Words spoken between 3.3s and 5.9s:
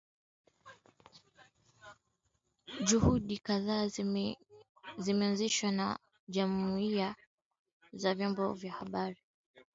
kadhaa zimeanzishwa